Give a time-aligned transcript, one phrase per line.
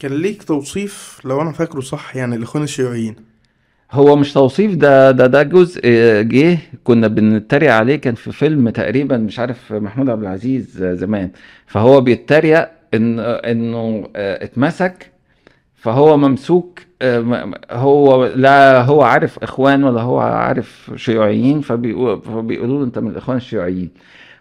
[0.00, 3.16] كان ليك توصيف لو أنا فاكره صح يعني الاخوان الشيوعيين.
[3.92, 8.68] هو مش توصيف ده ده ده جزء آه، جه كنا بنتريق عليه كان في فيلم
[8.70, 11.30] تقريبا مش عارف محمود عبد العزيز آه، زمان.
[11.66, 15.10] فهو بيتريق إن إنه آه، اتمسك
[15.76, 16.78] فهو ممسوك
[17.70, 23.36] هو لا هو عارف إخوان ولا هو عارف شيوعيين فبيقو- فبيقولوا له أنت من الإخوان
[23.36, 23.90] الشيوعيين.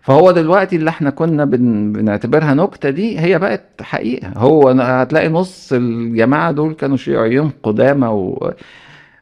[0.01, 4.33] فهو دلوقتي اللي إحنا كنا بن بنعتبرها نكتة دي هي بقت حقيقة.
[4.37, 8.51] هو هتلاقي نص الجماعة دول كانوا شيوعيين قدامى و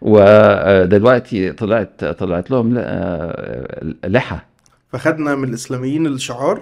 [0.02, 4.38] ودلوقتي طلعت طلعت لهم آه، لحى.
[4.91, 6.62] فخدنا من الإسلاميين الشعار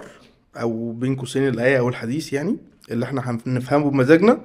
[0.56, 2.56] أو بين قوسين الآية أو الحديث يعني
[2.90, 4.38] اللي إحنا هنفهمه بمزاجنا.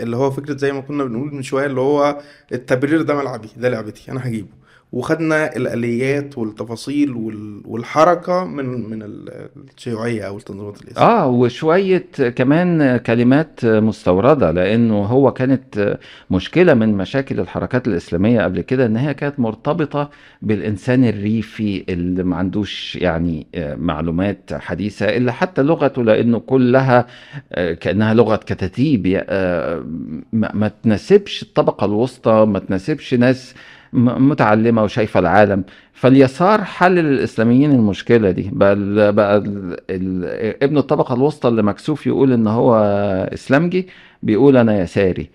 [0.00, 2.18] اللي هو فكرة زي ما كنا بنقول من شوية اللي هو
[2.52, 4.48] التبرير ده ملعبي ده لعبتي أنا هجيبه.
[4.92, 11.12] وخدنا الآليات والتفاصيل وال- والحركة من من ال- الشيوعية أو التنظيمات الإسلامية.
[11.12, 15.98] آه وشوية كمان كلمات مستوردة لأنه هو كانت
[16.30, 20.10] مشكلة من مشاكل الحركات الإسلامية قبل كده إن هي كانت مرتبطة
[20.42, 27.06] بالإنسان الريفي اللي ما عندوش يعني معلومات حديثة إلا حتى لغته لأنه كلها
[27.80, 29.84] كأنها لغة كتاتيب آه،
[30.32, 33.54] ما تناسبش الطبقة الوسطى ما تناسبش ناس
[33.96, 35.64] م- متعلمة وشايفة العالم.
[35.92, 38.50] فاليسار حلل الإسلاميين المشكلة دي.
[38.52, 39.36] بقى بقى
[39.90, 40.24] ال
[40.62, 42.74] ابن الطبقة الوسطى اللي مكسوف يقول إن هو
[43.34, 43.88] إسلامجي
[44.22, 45.30] بيقول أنا يساري.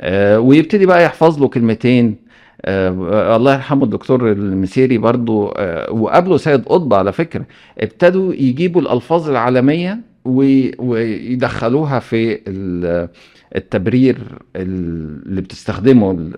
[0.00, 2.16] آه ويبتدي بقى يحفظ له كلمتين.
[2.64, 7.44] آه الله يرحمه الدكتور المسيري برضو آه وقابله سيد قطب على فكرة
[7.80, 13.08] ابتدوا يجيبوا الألفاظ العلمية ويدخلوها في ال-
[13.56, 16.34] التبرير اللي بتستخدمه ال-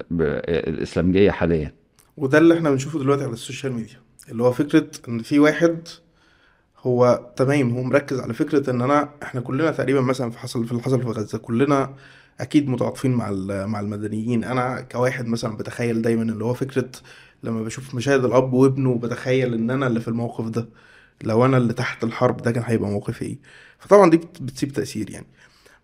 [0.69, 1.73] الاسلامجيه حاليا.
[2.17, 3.97] وده اللي إحنا بنشوفه دلوقتي على السوشيال ميديا
[4.29, 5.89] اللي هو فكرة إن في واحد
[6.83, 10.73] هو تمام هو مركز على فكرة إن أنا إحنا كلنا تقريبا مثلا في حصل في
[10.73, 11.95] اللي حصل في غزة كلنا
[12.41, 13.31] أكيد متعاطفين مع
[13.67, 14.45] مع المدنيين.
[14.45, 16.89] أنا كواحد مثلا بتخيل دايما اللي هو فكرة
[17.43, 20.69] لما بشوف مشاهد الأب وابنه بتخيل إن أنا اللي في الموقف ده.
[21.23, 23.39] لو أنا اللي تحت الحرب ده كان هيبقى موقفي إيه.
[23.79, 25.27] فطبعا دي بت- بتسيب تأثير يعني.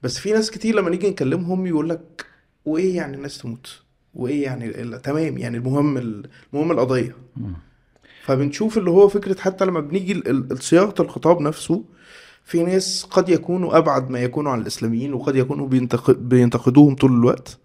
[0.03, 2.27] بس في ناس كتير لما نيجي نكلمهم يقول لك
[2.65, 3.83] وإيه يعني الناس تموت؟
[4.15, 7.17] وإيه يعني تمام يعني المهم ال- المهم القضية.
[8.25, 10.23] فبنشوف اللي هو فكرة حتى لما بنيجي
[10.55, 11.85] صياغة الخطاب نفسه
[12.45, 17.59] في ناس قد يكونوا أبعد ما يكونوا عن الإسلاميين وقد يكونوا بينتق- بينتقدوهم طول الوقت.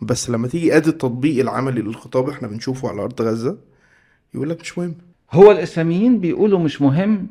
[0.00, 3.58] بس لما تيجي ادي التطبيق العملي للخطاب إحنا بنشوفه على أرض غزة
[4.34, 4.94] يقول لك مش مهم.
[5.32, 7.26] هو الاسلاميين بيقولوا مش مهم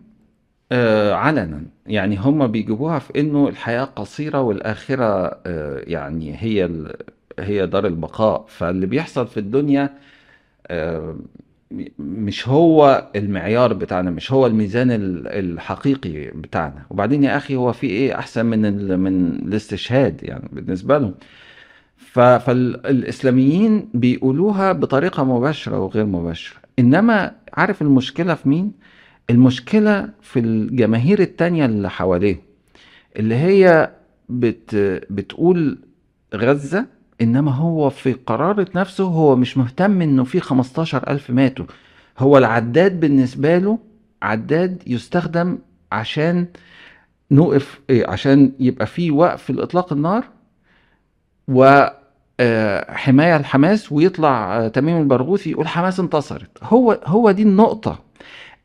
[0.72, 1.61] آه علنا.
[1.88, 5.06] يعني هم بيجيبوها في إنه الحياة قصيرة والآخرة
[5.45, 6.69] آه يعني هي
[7.39, 8.45] هي دار البقاء.
[8.47, 9.89] فاللي بيحصل في الدنيا
[10.67, 11.16] آه
[12.00, 16.85] مش هو المعيار بتاعنا مش هو الميزان ال- الحقيقي بتاعنا.
[16.89, 18.61] وبعدين يا أخي هو في إيه أحسن من
[19.00, 21.13] من الاستشهاد يعني بالنسبة لهم.
[21.97, 26.64] ف- فالإسلاميين بيقولوها بطريقة مباشرة وغير مباشرة.
[26.79, 28.71] إنما عارف المشكلة في مين؟
[29.29, 32.41] المشكلة في الجماهير التانية اللي حواليه
[33.15, 33.91] اللي هي
[34.29, 34.75] بت
[35.09, 35.77] بتقول
[36.35, 36.85] غزة
[37.21, 41.65] إنما هو في قرارة نفسه هو مش مهتم إنه في 15 ألف ماتوا
[42.19, 43.79] هو العداد بالنسبة له
[44.21, 45.57] عداد يستخدم
[45.91, 46.47] عشان
[47.31, 50.25] نوقف إيه عشان يبقى في وقف لإطلاق النار
[52.41, 56.50] وحماية لحماس ويطلع آه، تميم البرغوثي يقول حماس انتصرت.
[56.63, 58.00] هو هو دي النقطة.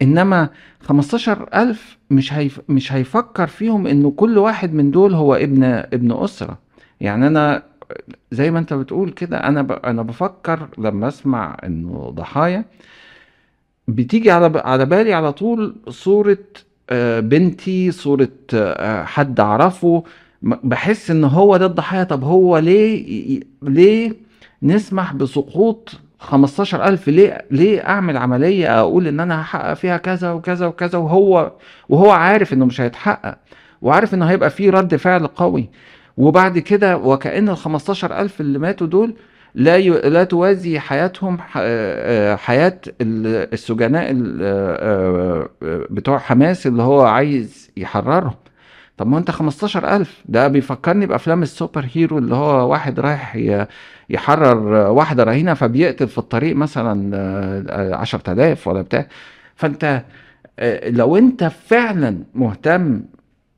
[0.02, 0.48] إنما
[0.82, 6.12] 15 ألف مش هيف مش هيفكر فيهم إنه كل واحد من دول هو ابن ابن
[6.12, 6.58] أسرة.
[7.00, 7.62] يعني أنا
[8.32, 9.72] زي ما أنت بتقول كده أنا ب...
[9.72, 12.64] أنا بفكر لما أسمع إنه ضحايا
[13.88, 16.38] بتيجي على على بالي على طول صورة
[16.90, 20.02] آه، بنتي صورة آه، حد أعرفه م-
[20.42, 24.12] بحس إن هو ده الضحية طب هو ليه ليه
[24.62, 30.98] نسمح بسقوط 15000 ليه ليه أعمل عملية أقول إن أنا هحقق فيها كذا وكذا وكذا
[30.98, 31.52] وهو
[31.88, 33.38] وهو عارف إنه مش هيتحقق
[33.82, 35.68] وعارف إنه هيبقى فيه رد فعل قوي؟
[36.16, 39.14] وبعد كده وكأن ال 15000 اللي ماتوا دول
[39.54, 39.88] لا ي...
[39.90, 41.52] لا توازي حياتهم ح...
[41.62, 48.34] آه، حياة ال- السجناء ال- آه، آه، بتوع حماس اللي هو عايز يحررهم.
[49.00, 53.36] طب ما انت 15000 ده بيفكرني بأفلام السوبر هيرو اللي هو واحد رايح
[54.10, 54.58] يحرر
[54.90, 59.06] واحدة رهينة فبيقتل في الطريق مثلا آه، آه، 10000 ولا بتاع.
[59.54, 60.02] فانت
[60.58, 63.02] آه، لو انت فعلا مهتم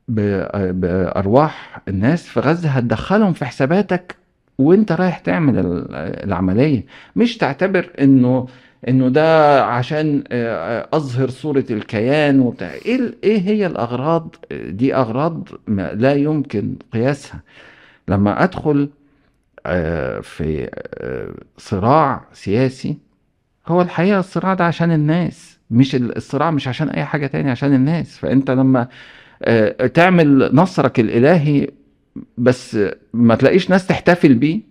[0.07, 4.15] ب- بأرواح الناس في غزة هتدخلهم في حساباتك
[4.57, 5.87] وانت رايح تعمل ال-
[6.25, 6.85] العملية.
[7.15, 8.47] مش تعتبر انه
[8.87, 12.73] إنه ده عشان آه، أظهر صورة الكيان وبتاع.
[12.73, 15.47] إيه إيه هي الأغراض؟ دي أغراض
[15.93, 17.41] لا يمكن قياسها.
[18.07, 18.89] لما أدخل
[19.65, 22.97] آه، في آه، صراع سياسي
[23.67, 27.73] هو الحقيقة الصراع ده عشان الناس مش ال- الصراع مش عشان أي حاجة تاني عشان
[27.73, 28.17] الناس.
[28.17, 28.87] فأنت لما
[29.43, 31.67] آه، تعمل نصرك الإلهي
[32.37, 32.77] بس
[33.13, 34.61] ما تلاقيش ناس تحتفل بيه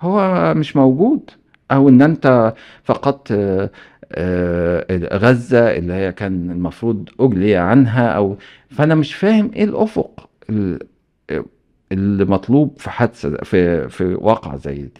[0.00, 1.30] هو مش موجود.
[1.70, 3.70] أو إن أنت فقدت آه،
[4.12, 8.36] آه، غزة اللي هي كان المفروض أجلي عنها أو
[8.70, 10.78] فأنا مش فاهم إيه الأفق ال-
[11.92, 14.92] اللي مطلوب في حادثة في في واقعة زي دي.